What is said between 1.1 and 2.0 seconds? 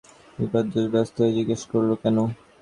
হয়ে জিজ্ঞাসা করল,